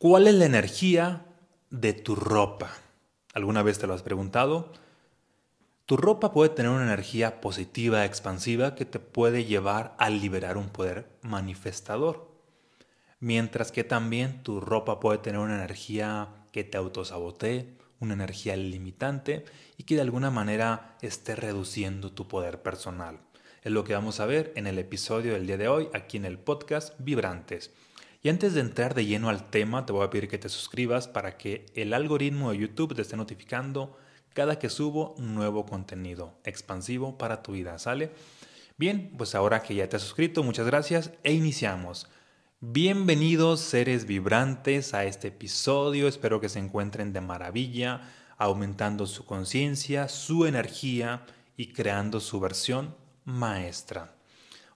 [0.00, 1.26] ¿Cuál es la energía
[1.68, 2.70] de tu ropa?
[3.34, 4.72] ¿Alguna vez te lo has preguntado?
[5.84, 10.70] Tu ropa puede tener una energía positiva, expansiva, que te puede llevar a liberar un
[10.70, 12.30] poder manifestador.
[13.18, 19.44] Mientras que también tu ropa puede tener una energía que te autosabotee, una energía limitante
[19.76, 23.20] y que de alguna manera esté reduciendo tu poder personal.
[23.62, 26.24] Es lo que vamos a ver en el episodio del día de hoy aquí en
[26.24, 27.70] el podcast Vibrantes.
[28.22, 31.08] Y antes de entrar de lleno al tema, te voy a pedir que te suscribas
[31.08, 33.96] para que el algoritmo de YouTube te esté notificando
[34.34, 38.12] cada que subo nuevo contenido expansivo para tu vida, ¿sale?
[38.76, 42.08] Bien, pues ahora que ya te has suscrito, muchas gracias e iniciamos.
[42.60, 48.02] Bienvenidos seres vibrantes a este episodio, espero que se encuentren de maravilla,
[48.36, 51.24] aumentando su conciencia, su energía
[51.56, 52.94] y creando su versión
[53.24, 54.19] maestra.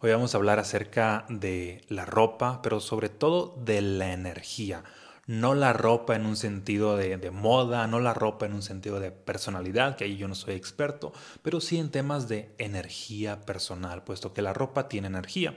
[0.05, 4.85] Hoy vamos a hablar acerca de la ropa, pero sobre todo de la energía.
[5.27, 9.13] No la ropa en un sentido de, moda, no la ropa en un sentido de
[9.13, 14.35] personalidad, que ahí yo no soy experto, pero sí en temas de energía personal, puesto
[14.35, 15.57] que la ropa tiene energía.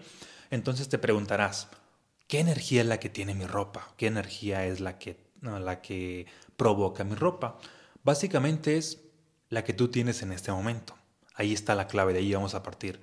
[0.50, 1.68] Entonces te preguntarás,
[2.30, 3.90] ¿qué energía es la que tiene mi ropa?
[3.98, 7.58] ¿Qué energía es la que, la que provoca mi ropa?
[8.02, 9.02] Básicamente es
[9.50, 10.96] la que tú tienes en este momento.
[11.36, 13.02] Ahí está la clave, de ahí vamos a partir.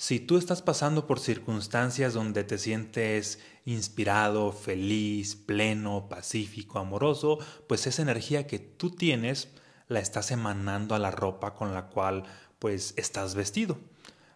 [0.00, 7.86] Si tú estás pasando por circunstancias donde te sientes inspirado, feliz, pleno, pacífico, amoroso, pues
[7.86, 9.50] esa energía que tú tienes
[9.88, 12.22] la estás emanando a la ropa con la cual
[12.58, 13.78] pues estás vestido.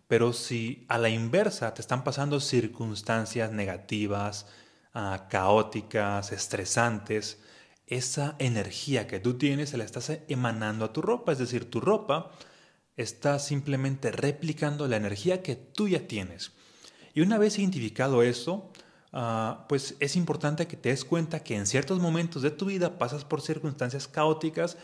[0.06, 4.46] Pero si a la inversa te están pasando circunstancias negativas,
[4.92, 7.40] ah, caóticas, estresantes,
[7.86, 11.80] esa energía que tú tienes se la estás emanando a tu ropa, es decir, tu
[11.80, 12.32] ropa
[12.96, 16.52] está simplemente replicando la energía que tú ya tienes.
[17.14, 18.70] Y una vez identificado eso,
[19.12, 22.98] ah, pues es importante que te des cuenta que en ciertos momentos de tu vida
[22.98, 24.76] pasas por circunstancias caóticas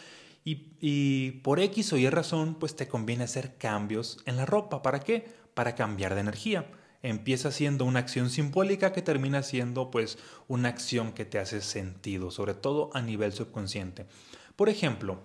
[0.44, 4.82] y, y, por X o Y razón, pues te conviene hacer cambios en la ropa.
[4.82, 5.28] ¿Para qué?
[5.54, 6.71] Para cambiar de energía.
[7.03, 12.31] Empieza siendo una acción simbólica que termina siendo pues una acción que te hace sentido,
[12.31, 14.06] sobre todo a nivel subconsciente.
[14.54, 15.21] Por ejemplo,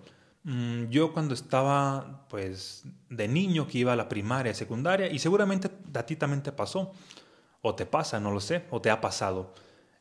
[0.90, 6.06] yo cuando estaba pues de niño que iba a la primaria, secundaria, y seguramente a
[6.06, 6.16] ti
[6.56, 6.92] pasó,
[7.62, 9.54] o te pasa, no lo sé, o te ha pasado.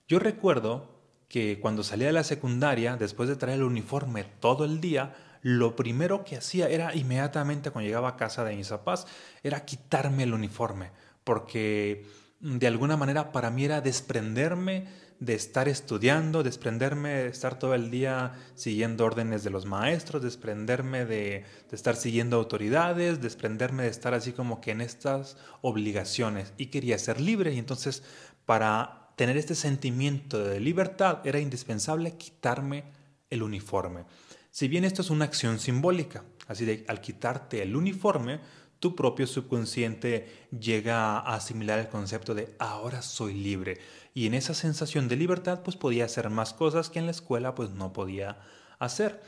[0.07, 0.95] Yo recuerdo
[1.29, 5.75] que cuando salía de la secundaria, después de traer el uniforme todo el día, lo
[5.75, 9.07] primero que hacía era inmediatamente cuando llegaba a casa de mis papás,
[9.41, 10.91] era quitarme el uniforme,
[11.23, 12.05] porque
[12.39, 14.87] de alguna manera para mí era desprenderme
[15.19, 21.05] de estar estudiando, desprenderme de estar todo el día siguiendo órdenes de los maestros, desprenderme
[21.05, 26.53] de, estar siguiendo autoridades, desprenderme de estar así como que en estas obligaciones.
[26.57, 28.03] Y quería ser libre y entonces
[28.45, 32.83] para tener este sentimiento de libertad era indispensable quitarme
[33.29, 34.03] el uniforme.
[34.51, 38.39] Si bien esto es una acción simbólica, así de al quitarte el uniforme,
[38.85, 43.79] tu propio subconsciente llega a asimilar el concepto de ahora soy libre.
[44.13, 47.55] Y en esa sensación de libertad pues podía hacer más cosas que en la escuela
[47.55, 48.37] pues no podía
[48.77, 49.23] hacer.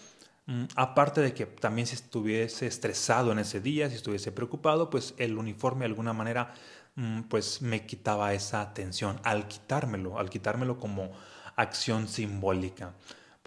[0.46, 5.16] Mm, aparte de que también si estuviese estresado en ese día, si estuviese preocupado, pues
[5.18, 6.54] el uniforme de alguna manera
[6.94, 11.14] mm, pues me quitaba esa atención al quitármelo, al quitármelo como
[11.56, 12.94] acción simbólica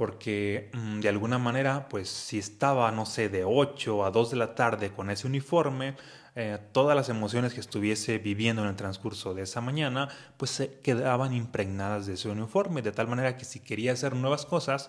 [0.00, 4.36] porque mm, de alguna manera, pues si estaba, no sé, de 8 a 2 de
[4.38, 5.94] la tarde con ese uniforme,
[6.36, 10.08] eh, todas las emociones que estuviese viviendo en el transcurso de esa mañana,
[10.38, 14.46] pues se quedaban impregnadas de ese uniforme, de tal manera que si quería hacer nuevas
[14.46, 14.88] cosas,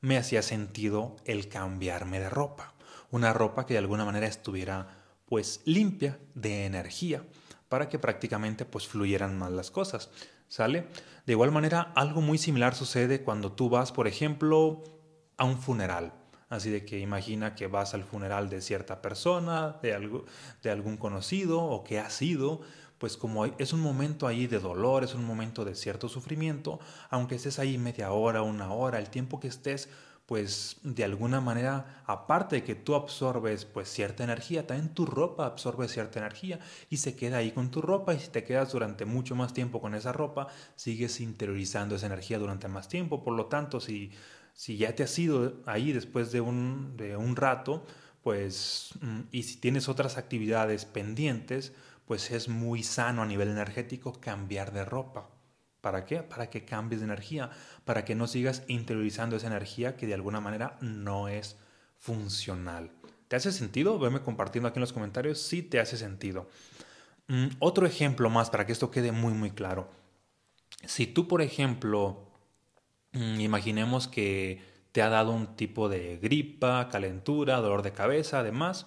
[0.00, 2.72] me hacía sentido el cambiarme de ropa,
[3.10, 7.24] una ropa que de alguna manera estuviera pues limpia de energía,
[7.68, 10.08] para que prácticamente pues fluyeran más las cosas.
[10.48, 10.86] ¿Sale?
[11.26, 14.84] De igual manera, algo muy similar sucede cuando tú vas, por ejemplo,
[15.36, 16.12] a un funeral.
[16.48, 20.24] Así de que imagina que vas al funeral de cierta persona, de, algo,
[20.62, 22.60] de algún conocido o que ha sido,
[22.98, 26.78] pues como es un momento ahí de dolor, es un momento de cierto sufrimiento,
[27.10, 29.88] aunque estés ahí media hora, una hora, el tiempo que estés,
[30.26, 35.46] pues de alguna manera, aparte de que tú absorbes pues cierta energía, también tu ropa
[35.46, 36.58] absorbe cierta energía
[36.90, 39.80] y se queda ahí con tu ropa y si te quedas durante mucho más tiempo
[39.80, 44.10] con esa ropa, sigues interiorizando esa energía durante más tiempo, por lo tanto, si,
[44.52, 47.86] si ya te has ido ahí después de un, de un rato,
[48.22, 51.72] pues, mm, y si tienes otras actividades pendientes,
[52.06, 55.28] pues es muy sano a nivel energético cambiar de ropa.
[55.86, 56.24] ¿Para qué?
[56.24, 57.48] Para que cambies de energía,
[57.84, 61.56] para que no sigas interiorizando esa energía que de alguna manera no es
[61.96, 62.90] funcional.
[63.28, 63.96] ¿Te hace sentido?
[64.00, 66.48] Veme compartiendo aquí en los comentarios si te hace sentido.
[67.28, 69.88] Mm, otro ejemplo más para que esto quede muy muy claro.
[70.84, 72.32] Si tú, por ejemplo,
[73.12, 74.60] Imaginemos que
[74.90, 78.86] te ha dado un tipo de gripa, calentura, dolor de cabeza, además,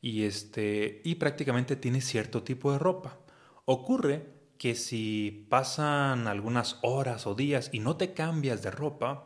[0.00, 3.18] y, este, y prácticamente tienes cierto tipo de ropa.
[3.66, 4.31] Ocurre
[4.62, 9.24] que si pasan algunas horas o días y no te cambias de ropa,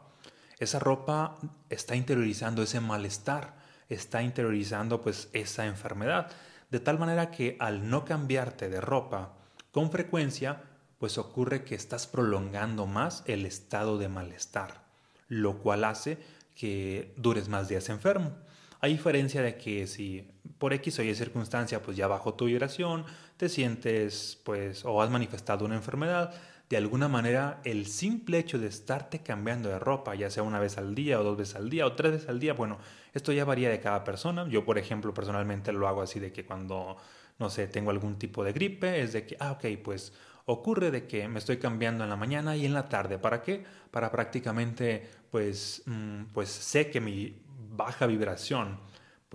[0.59, 1.37] esa ropa
[1.69, 3.55] está interiorizando ese malestar,
[3.91, 6.31] está interiorizando pues esa enfermedad,
[6.71, 9.35] de tal manera que al no cambiarte de ropa
[9.73, 10.63] con frecuencia,
[10.97, 14.87] pues ocurre que estás prolongando más el estado de malestar,
[15.29, 16.17] lo cual hace
[16.55, 18.33] que dures más días enfermo.
[18.81, 23.05] A diferencia de que si por X o Y circunstancia pues ya bajo tu vibración,
[23.37, 26.35] te sientes pues o has manifestado una enfermedad,
[26.69, 30.79] de alguna manera el simple hecho de estarte cambiando de ropa, ya sea una vez
[30.79, 32.79] al día o dos veces al día o tres veces al día, bueno,
[33.15, 34.47] esto ya varía de cada persona.
[34.49, 36.97] Yo, por ejemplo, personalmente lo hago así de que cuando,
[37.39, 40.13] no sé, tengo algún tipo de gripe, es de que, ah, ok, pues
[40.47, 43.19] ocurre de que me estoy cambiando en la mañana y en la tarde.
[43.19, 43.65] ¿Para qué?
[43.91, 47.37] Para prácticamente, pues, mm, pues sé que mi
[47.71, 48.79] baja vibración,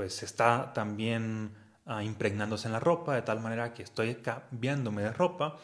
[0.02, 1.52] pues está también
[1.86, 5.58] ah, impregnándose en la ropa, de tal manera que estoy cambiándome de ropa,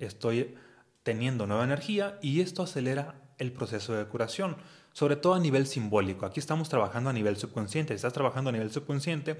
[0.00, 0.56] estoy
[1.04, 4.56] teniendo nueva energía y esto acelera el proceso de curación,
[4.92, 6.26] sobre todo a nivel simbólico.
[6.26, 7.92] Aquí estamos trabajando a nivel subconsciente.
[7.92, 9.38] Si estás trabajando a nivel subconsciente,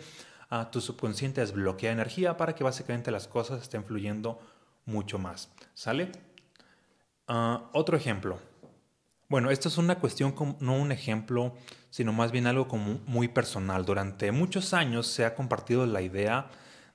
[0.52, 4.38] uh, tu subconsciente desbloquea energía para que básicamente las cosas estén fluyendo
[4.84, 5.52] mucho más.
[5.74, 6.12] ¿Sale?
[7.26, 8.38] Ah, otro ejemplo.
[9.28, 11.56] Bueno, esto es una cuestión, no un ejemplo,
[11.90, 13.84] sino más bien algo como muy personal.
[13.84, 16.48] Durante muchos años se ha compartido la idea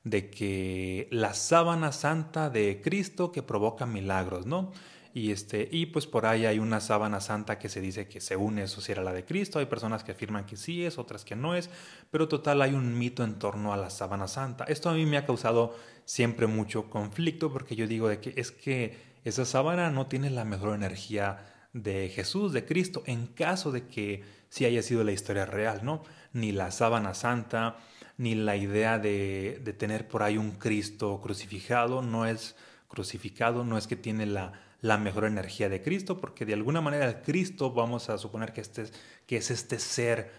[0.05, 4.71] de que la sábana santa de Cristo que provoca milagros, ¿no?
[5.13, 8.59] Y, este, y pues por ahí hay una sábana santa que se dice que según
[8.59, 11.35] eso sí era la de Cristo, hay personas que afirman que sí es, otras que
[11.35, 11.69] no es,
[12.11, 14.63] pero total hay un mito en torno a la sábana santa.
[14.65, 15.75] Esto a mí me ha causado
[16.05, 20.45] siempre mucho conflicto porque yo digo de que es que esa sábana no tiene la
[20.45, 25.45] mejor energía de Jesús, de Cristo, en caso de que sí haya sido la historia
[25.45, 26.03] real, ¿no?
[26.33, 27.77] Ni la sábana santa,
[28.17, 32.55] ni la idea de, de tener por ahí un Cristo crucificado, no es
[32.87, 37.07] crucificado, no es que tiene la, la mejor energía de Cristo, porque de alguna manera
[37.07, 38.85] el Cristo, vamos a suponer que, este,
[39.27, 40.31] que es este ser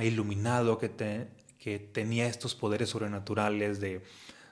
[0.00, 4.02] iluminado que, que tenía estos poderes sobrenaturales de,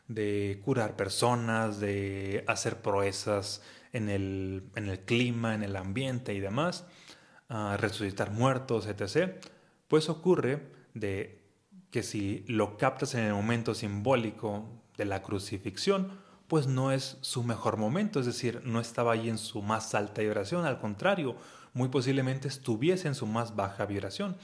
[0.09, 3.63] de curar personas, de hacer proezas
[3.97, 6.85] en el, en el clima, en el ambiente y demás,
[7.79, 9.43] resucitar muertos, etc.,
[9.89, 11.43] pues ocurre de
[11.91, 16.11] que si lo captas en el momento simbólico de la crucifixión,
[16.49, 20.23] pues no es su mejor momento, es decir, no estaba ahí en su más alta
[20.23, 21.37] vibración, al contrario,
[21.73, 24.37] muy posiblemente estuviese en su más baja vibración.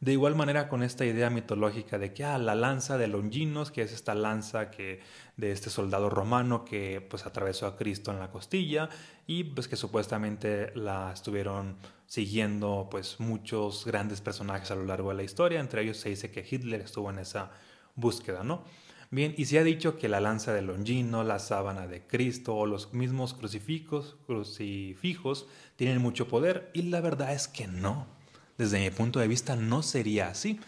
[0.00, 3.82] De igual manera con esta idea mitológica de que ah, la lanza de Longinos, que
[3.82, 5.00] es esta lanza que
[5.36, 8.88] de este soldado romano que pues atravesó a Cristo en la costilla
[9.26, 15.16] y pues que supuestamente la estuvieron siguiendo pues muchos grandes personajes a lo largo de
[15.16, 17.50] la historia, entre ellos se dice que Hitler estuvo en esa
[17.96, 18.62] búsqueda, ¿no?
[19.10, 22.66] Bien, y se ha dicho que la lanza de Longino, la sábana de Cristo o
[22.66, 28.17] los mismos crucifijos, crucifijos tienen mucho poder y la verdad es que no.
[28.58, 30.60] Desde mi punto de vista no sería así.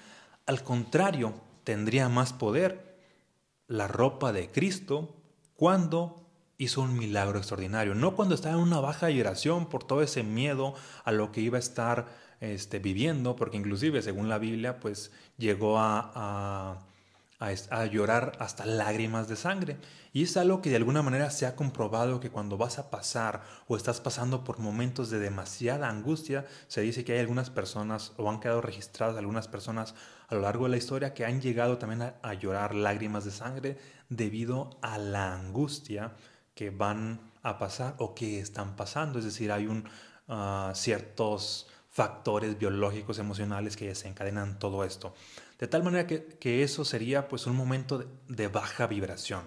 [0.46, 1.34] Al contrario,
[1.64, 2.96] tendría más poder
[3.66, 5.16] la ropa de Cristo
[5.54, 6.16] cuando
[6.56, 10.74] hizo un milagro extraordinario, no cuando estaba en una baja vibración por todo ese miedo
[11.04, 12.08] a lo que iba a estar
[12.40, 16.78] este, viviendo, porque inclusive según la Biblia, pues llegó a a,
[17.90, 19.78] llorar hasta lágrimas de sangre.
[20.12, 23.42] Y es algo que de alguna manera se ha comprobado que cuando vas a pasar
[23.68, 28.28] o estás pasando por momentos de demasiada angustia, se dice que hay algunas personas o
[28.28, 29.94] han quedado registradas algunas personas
[30.28, 33.78] a lo largo de la historia que han llegado también a, llorar lágrimas de sangre
[34.08, 36.12] debido a la angustia
[36.54, 39.18] que van a pasar o que están pasando.
[39.18, 39.88] Es decir, hay un,
[40.28, 45.14] ah, ciertos factores biológicos, emocionales que desencadenan todo esto.
[45.60, 49.42] De tal manera que, eso sería pues un momento de, baja vibración.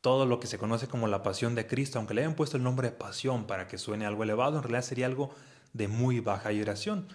[0.00, 2.62] Todo lo que se conoce como la pasión de Cristo, aunque le hayan puesto el
[2.62, 5.34] nombre de pasión para que suene algo elevado, en realidad sería algo
[5.74, 7.08] de muy baja vibración.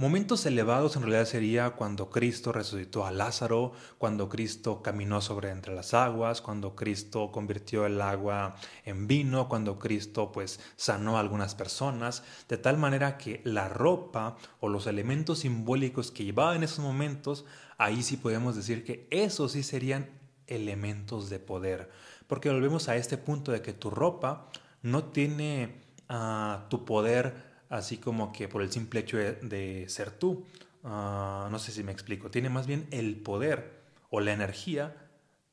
[0.00, 5.74] Momentos elevados en realidad sería cuando Cristo resucitó a Lázaro, cuando Cristo caminó sobre entre
[5.74, 11.54] las aguas, cuando Cristo convirtió el agua en vino, cuando Cristo pues sanó a algunas
[11.54, 16.78] personas, de tal manera que la ropa o los elementos simbólicos que llevaba en esos
[16.78, 17.44] momentos,
[17.76, 20.08] ahí sí podemos decir que esos sí serían
[20.46, 21.90] elementos de poder,
[22.26, 24.48] porque volvemos a este punto de que tu ropa
[24.80, 30.44] no tiene ah, tu poder así como que por el simple hecho de, ser tú.
[30.84, 32.30] Ah, no sé si me explico.
[32.30, 34.94] Tiene más bien el poder o la energía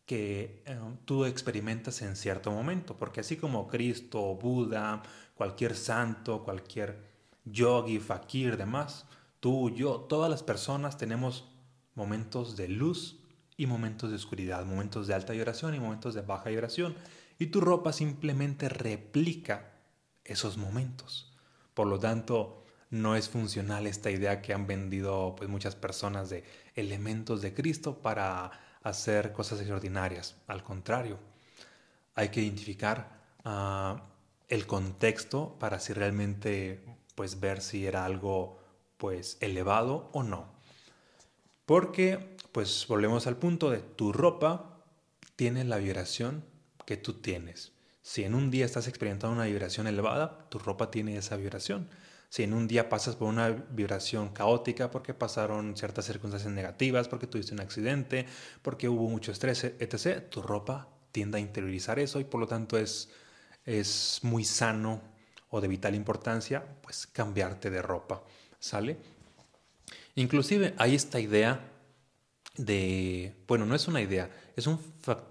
[0.06, 2.98] que eh, tú experimentas en cierto momento.
[2.98, 5.04] Porque así como Cristo, Buda,
[5.36, 6.98] cualquier santo, cualquier
[7.46, 9.06] yogi, fakir, demás,
[9.40, 11.46] tú, yo, todas las personas tenemos
[11.96, 13.20] momentos de luz
[13.58, 16.96] y momentos de oscuridad, momentos de alta vibración y momentos de baja vibración.
[17.38, 19.72] Y tu ropa simplemente replica
[20.24, 21.27] esos momentos.
[21.78, 26.44] Por lo tanto, no es funcional esta idea que han vendido pues, muchas personas de
[26.74, 28.50] elementos de Cristo para
[28.82, 30.38] hacer cosas extraordinarias.
[30.48, 31.20] Al contrario,
[32.16, 34.08] hay que identificar ah,
[34.48, 38.58] el contexto para si realmente pues ver si era algo
[38.98, 40.48] pues elevado o no.
[41.68, 44.82] Porque pues volvemos al punto de tu ropa
[45.36, 46.44] tiene la vibración
[46.88, 47.77] que tú tienes.
[48.08, 51.90] Si en un día estás experimentando una vibración elevada, tu ropa tiene esa vibración.
[52.30, 57.28] Si en un día pasas por una vibración caótica porque pasaron ciertas circunstancias negativas, porque
[57.28, 58.26] tuviste un accidente,
[58.62, 62.78] porque hubo mucho estrés, etc., tu ropa tiende a interiorizar eso y por lo tanto
[62.78, 63.10] es,
[63.66, 65.02] es muy sano
[65.50, 68.24] o de vital importancia pues cambiarte de ropa,
[68.58, 68.96] ¿sale?
[70.16, 71.60] Inclusive hay esta idea
[72.58, 74.80] de, bueno, no es una idea, es un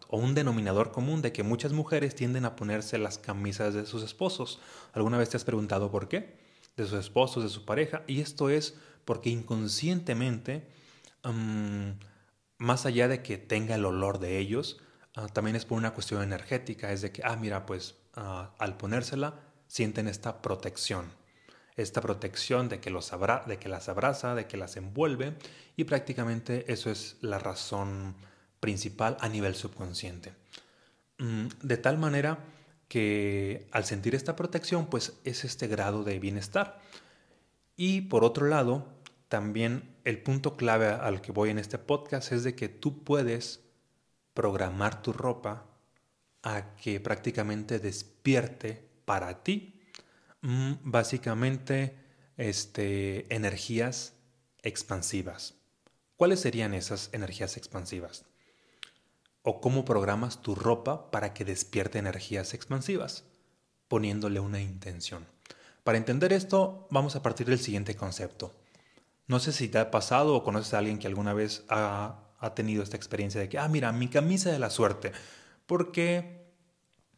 [0.09, 4.03] o un denominador común de que muchas mujeres tienden a ponerse las camisas de sus
[4.03, 4.61] esposos.
[4.93, 6.47] ¿Alguna vez te has preguntado por qué?
[6.77, 10.69] de sus esposos, de su pareja, y esto es porque inconscientemente,
[12.59, 14.79] más allá de que tenga el olor de ellos,
[15.15, 18.77] ah, también es por una cuestión energética, es de que, ah, mira, pues ah, al
[18.77, 21.07] ponérsela sienten esta protección,
[21.77, 23.13] esta protección de que, los
[23.47, 25.35] de que las abraza, de que las envuelve,
[25.77, 28.15] y prácticamente eso es la razón
[28.61, 30.33] principal a nivel subconsciente.
[31.19, 32.39] Mm, de tal manera
[32.89, 36.81] que al sentir esta protección, pues es este grado de bienestar.
[37.77, 38.87] Y por otro lado,
[39.29, 43.61] también el punto clave al que voy en este podcast es de que tú puedes
[44.35, 45.67] programar tu ropa
[46.43, 49.76] a que prácticamente despierte para ti
[50.83, 51.97] básicamente
[52.37, 54.15] este, energías
[54.63, 55.55] expansivas.
[56.17, 58.25] ¿Cuáles serían esas energías expansivas?
[59.49, 63.23] o cómo programas tu ropa para que despierte energías expansivas,
[63.87, 65.25] poniéndole una intención.
[65.85, 68.53] Para entender esto, vamos a partir del siguiente concepto.
[69.29, 72.25] No sé si te ha pasado o conoces a alguien que alguna vez ha,
[72.57, 75.13] tenido esta experiencia de que, ah, mira, mi camisa de la suerte,
[75.67, 76.36] porque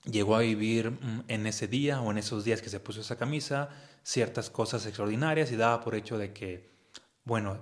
[0.05, 3.17] llegó a vivir mm, en ese día o en esos días que se puso esa
[3.17, 3.69] camisa
[4.03, 6.71] ciertas cosas extraordinarias y daba por hecho de que,
[7.25, 7.59] bueno,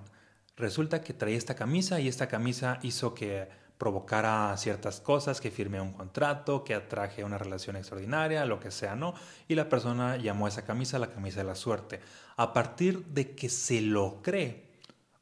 [0.56, 5.80] resulta que traía esta camisa y esta camisa hizo que provocara ciertas cosas, que firmé
[5.80, 9.14] un contrato, que atraje una relación extraordinaria, lo que sea, ¿no?
[9.48, 12.00] Y la persona llamó a esa camisa la camisa de la suerte.
[12.36, 14.70] A partir de que se lo cree,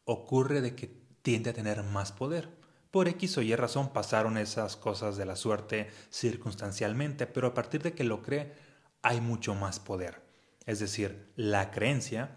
[0.05, 0.91] ocurre de que
[1.23, 2.49] tiende a tener más poder.
[2.95, 7.83] Por X o Y razón pasaron esas cosas de la suerte circunstancialmente, pero a partir
[7.83, 8.55] de que lo cree,
[9.03, 10.23] hay mucho más poder.
[10.65, 12.31] Es decir, la creencia,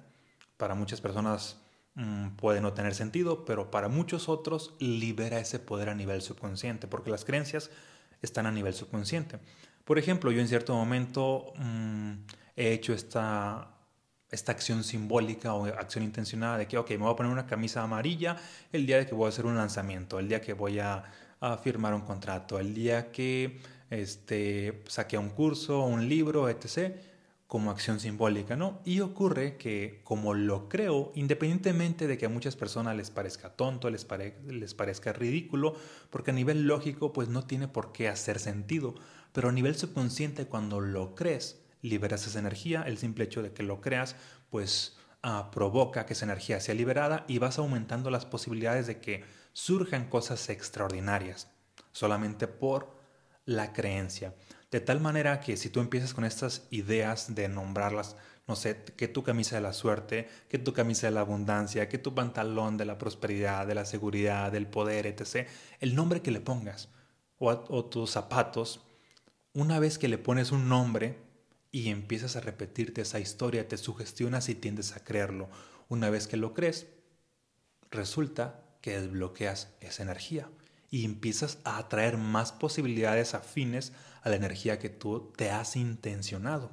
[0.58, 1.58] para muchas personas
[1.98, 6.88] Mm, puede no tener sentido, pero para muchos otros libera ese poder a nivel subconsciente,
[6.88, 7.72] porque las creencias
[8.22, 9.40] están a nivel subconsciente.
[9.84, 12.12] Por ejemplo, yo en cierto momento mm,
[12.56, 13.77] he hecho esta,
[14.32, 17.84] esta acción simbólica o acción intencionada de que, ok, me voy a poner una camisa
[17.84, 18.38] amarilla
[18.72, 21.04] el día de que voy a hacer un lanzamiento, el día que voy a,
[21.64, 23.60] firmar un contrato, el día que
[23.92, 26.98] este, saqué un curso, un libro, etc
[27.48, 28.82] como acción simbólica, ¿no?
[28.84, 33.90] Y ocurre que como lo creo, independientemente de que a muchas personas les parezca tonto,
[33.90, 34.06] les,
[34.48, 35.74] les parezca ridículo,
[36.10, 38.96] porque a nivel lógico pues no tiene por qué hacer sentido,
[39.32, 43.64] pero a nivel subconsciente cuando lo crees, liberas esa energía, el simple hecho de que
[43.64, 44.16] lo creas
[44.50, 49.24] pues ah, provoca que esa energía sea liberada y vas aumentando las posibilidades de que
[49.54, 51.50] surjan cosas extraordinarias,
[51.92, 52.96] solamente por
[53.46, 54.36] la creencia.
[54.72, 58.18] De tal manera que si tú empiezas con estas ideas de nombrarlas,
[58.48, 61.98] no sé, que tu camisa de la suerte, que tu camisa de la abundancia, que
[61.98, 65.48] tu pantalón de la prosperidad, de la seguridad, del poder, etc.,
[65.80, 66.90] el nombre que le pongas,
[67.40, 68.82] o, o tus zapatos,
[69.54, 71.27] una vez que le pones un nombre
[71.78, 75.48] y empiezas a repetirte esa historia, te sugestionas y tiendes a creerlo.
[75.90, 76.88] Una vez que lo crees,
[77.92, 80.50] resulta que desbloqueas esa energía
[80.90, 83.94] y empiezas a atraer más posibilidades afines
[84.24, 86.72] a la energía que tú te has intencionado.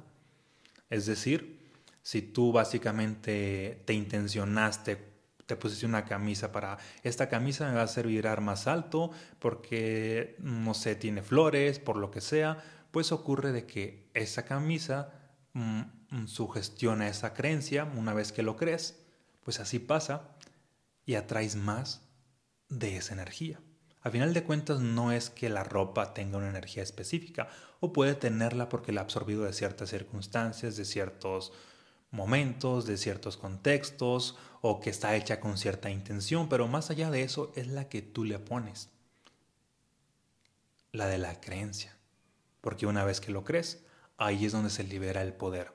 [0.89, 1.59] Es decir,
[2.01, 4.97] si tú básicamente te intencionaste,
[5.45, 10.35] te pusiste una camisa para, esta camisa me va a hacer vibrar más alto porque,
[10.39, 12.63] no sé, tiene flores, por lo que sea,
[12.95, 15.11] pues ocurre de que esa camisa
[15.51, 19.03] mm, sugestiona esa creencia, una vez que lo crees,
[19.43, 20.29] pues así pasa
[21.05, 22.07] y atraes más
[22.69, 23.59] de esa energía.
[23.99, 27.49] A final de cuentas no es que la ropa tenga una energía específica
[27.81, 31.51] o puede tenerla porque la ha absorbido de ciertas circunstancias, de ciertos
[32.11, 37.23] momentos, de ciertos contextos o que está hecha con cierta intención, pero más allá de
[37.23, 38.87] eso es la que tú le pones.
[40.93, 41.94] La de la creencia.
[42.65, 43.85] Porque una vez que lo crees,
[44.17, 45.71] ahí es donde se libera el poder.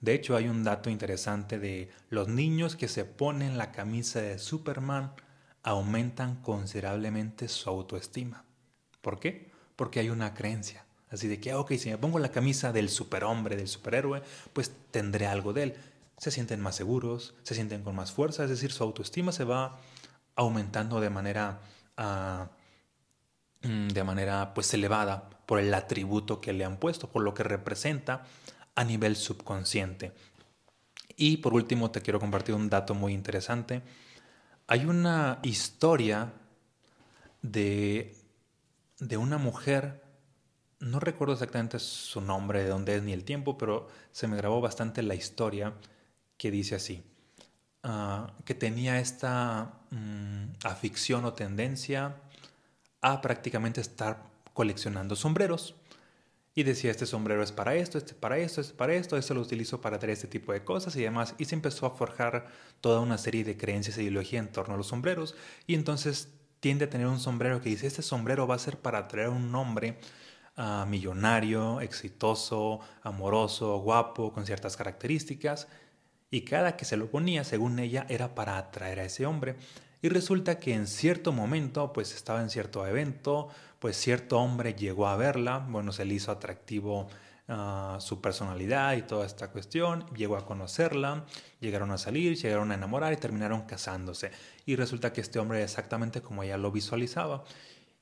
[0.00, 4.38] De hecho, hay un dato interesante de los niños que se ponen la camisa de
[4.38, 5.14] Superman
[5.64, 8.44] aumentan considerablemente su autoestima.
[9.00, 9.50] ¿Por qué?
[9.74, 10.84] Porque hay una creencia.
[11.10, 15.26] Así de que, ok, si me pongo la camisa del superhombre, del superhéroe, pues tendré
[15.26, 15.74] algo de él.
[16.18, 19.80] Se sienten más seguros, se sienten con más fuerza, es decir, su autoestima se va
[20.36, 21.58] aumentando de manera,
[21.96, 22.50] ah,
[23.62, 28.24] de manera pues elevada por el atributo que le han puesto, por lo que representa
[28.74, 30.12] a nivel subconsciente.
[31.16, 33.82] Y por último te quiero compartir un dato muy interesante.
[34.68, 36.32] Hay una historia
[37.42, 38.16] de,
[39.00, 40.04] de una mujer,
[40.78, 44.60] no recuerdo exactamente su nombre, de dónde es ni el tiempo, pero se me grabó
[44.60, 45.72] bastante la historia
[46.36, 47.02] que dice así,
[47.82, 52.14] ah, que tenía esta mm, afición o tendencia
[53.00, 55.74] a prácticamente estar coleccionando sombreros
[56.58, 59.42] y decía, este sombrero es para esto, este para esto, este para esto, esto lo
[59.42, 61.36] utilizo para traer este tipo de cosas y demás.
[61.38, 62.48] Y se empezó a forjar
[62.80, 65.36] toda una serie de creencias e ideología en torno a los sombreros.
[65.68, 68.98] Y entonces tiende a tener un sombrero que dice, este sombrero va a ser para
[68.98, 70.00] atraer un hombre
[70.56, 75.68] ah, millonario, exitoso, amoroso, guapo, con ciertas características.
[76.28, 79.54] Y cada que se lo ponía, según ella, era para atraer a ese hombre.
[80.00, 85.08] Y resulta que en cierto momento, pues estaba en cierto evento, pues cierto hombre llegó
[85.08, 87.08] a verla, bueno, se le hizo atractivo
[87.48, 91.24] ah, su personalidad y toda esta cuestión, llegó a conocerla,
[91.60, 94.30] llegaron a salir, llegaron a enamorar y terminaron casándose.
[94.66, 97.44] Y resulta que este hombre exactamente como ella lo visualizaba.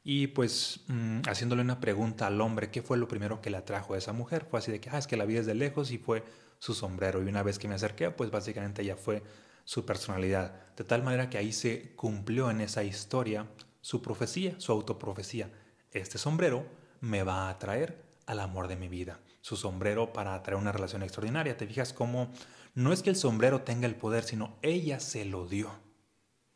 [0.05, 3.95] Y pues mm, haciéndole una pregunta al hombre, ¿qué fue lo primero que le atrajo
[3.95, 4.47] a esa mujer?
[4.49, 6.23] Fue así de que, ah, es que la vi desde lejos y fue
[6.59, 7.23] su sombrero.
[7.23, 9.23] Y una vez que me acerqué, pues básicamente ella fue
[9.67, 13.47] su personalidad, de tal manera que ahí se cumplió en esa historia
[13.81, 15.51] su profecía, su autoprofecía.
[15.91, 16.65] Este sombrero
[17.01, 19.19] me va a atraer al amor de mi vida.
[19.41, 21.57] Su sombrero para atraer una relación extraordinaria.
[21.57, 22.31] Te fijas cómo
[22.75, 25.71] no es que el sombrero tenga el poder, sino ella se lo dio.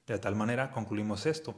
[0.06, 1.54] De tal manera concluimos esto.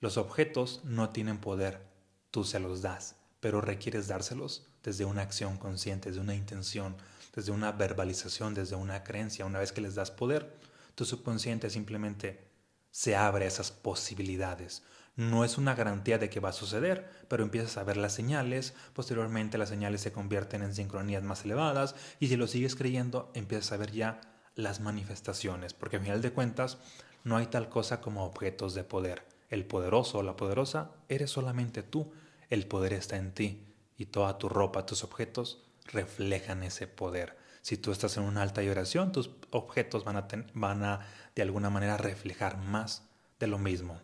[0.00, 1.86] Los objetos no tienen poder,
[2.30, 6.96] tú se los das, pero requieres dárselos desde una acción consciente, desde una intención,
[7.34, 9.46] desde una verbalización, desde una creencia.
[9.46, 10.54] Una vez que les das poder,
[10.96, 12.48] tu subconsciente simplemente
[12.90, 14.82] se abre a esas posibilidades.
[15.14, 18.74] No es una garantía de que va a suceder, pero empiezas a ver las señales,
[18.94, 23.72] posteriormente las señales se convierten en sincronías más elevadas y si lo sigues creyendo empiezas
[23.72, 24.20] a ver ya
[24.54, 26.78] las manifestaciones, porque al final de cuentas
[27.24, 29.22] no hay tal cosa como objetos de poder.
[29.50, 32.10] El poderoso o la poderosa eres solamente tú,
[32.48, 33.66] el poder está en ti
[33.98, 37.36] y toda tu ropa, tus objetos reflejan ese poder.
[37.66, 41.00] Si tú estás en una alta vibración, tus objetos van a, van a
[41.34, 43.02] de alguna manera reflejar más
[43.40, 44.00] de lo mismo.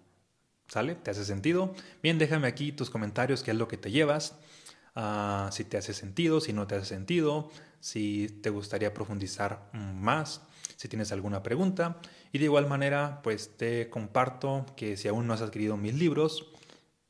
[0.67, 0.97] ¿Sale?
[0.97, 1.73] ¿Te hace sentido?
[2.03, 4.35] Bien, déjame aquí tus comentarios, qué es lo que te llevas,
[4.97, 10.41] ah, si te hace sentido, si no te hace sentido, si te gustaría profundizar más,
[10.75, 11.99] si tienes alguna pregunta.
[12.33, 16.49] Y de igual manera, pues te comparto que si aún no has adquirido mis libros,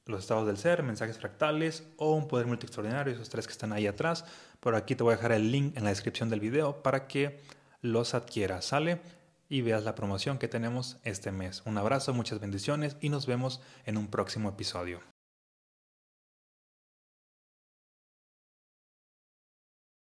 [0.04, 3.72] Los estados del ser, mensajes fractales o un poder multi extraordinario, esos tres que están
[3.72, 4.24] ahí atrás,
[4.62, 7.40] por aquí te voy a dejar el link en la descripción del video para que
[7.81, 9.01] los adquieras, ¿sale?
[9.48, 11.62] Y veas la promoción que tenemos este mes.
[11.66, 15.12] Un abrazo, muchas bendiciones y nos vemos en un próximo episodio.